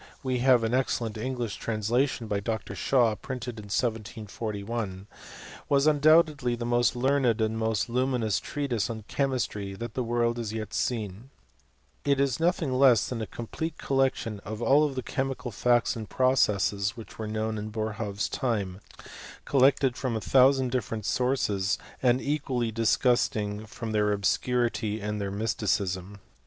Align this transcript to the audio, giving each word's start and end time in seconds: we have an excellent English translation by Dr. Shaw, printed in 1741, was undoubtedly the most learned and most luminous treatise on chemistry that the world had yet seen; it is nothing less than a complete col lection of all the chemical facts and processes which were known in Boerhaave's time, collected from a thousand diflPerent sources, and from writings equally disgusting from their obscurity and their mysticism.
we 0.23 0.39
have 0.39 0.63
an 0.63 0.73
excellent 0.73 1.15
English 1.15 1.57
translation 1.57 2.25
by 2.25 2.39
Dr. 2.39 2.73
Shaw, 2.73 3.13
printed 3.13 3.59
in 3.59 3.65
1741, 3.65 5.05
was 5.69 5.85
undoubtedly 5.85 6.55
the 6.55 6.65
most 6.65 6.95
learned 6.95 7.39
and 7.39 7.55
most 7.55 7.87
luminous 7.87 8.39
treatise 8.39 8.89
on 8.89 9.03
chemistry 9.07 9.75
that 9.75 9.93
the 9.93 10.01
world 10.01 10.37
had 10.39 10.51
yet 10.51 10.73
seen; 10.73 11.29
it 12.03 12.19
is 12.19 12.39
nothing 12.39 12.73
less 12.73 13.07
than 13.09 13.21
a 13.21 13.27
complete 13.27 13.77
col 13.77 13.97
lection 13.97 14.39
of 14.39 14.59
all 14.59 14.89
the 14.89 15.03
chemical 15.03 15.51
facts 15.51 15.95
and 15.95 16.09
processes 16.09 16.97
which 16.97 17.19
were 17.19 17.27
known 17.27 17.59
in 17.59 17.69
Boerhaave's 17.69 18.27
time, 18.27 18.79
collected 19.45 19.95
from 19.95 20.15
a 20.15 20.19
thousand 20.19 20.71
diflPerent 20.71 21.05
sources, 21.05 21.77
and 22.01 22.17
from 22.17 22.17
writings 22.17 22.27
equally 22.27 22.71
disgusting 22.71 23.65
from 23.67 23.91
their 23.91 24.11
obscurity 24.13 24.99
and 24.99 25.21
their 25.21 25.29
mysticism. 25.29 26.17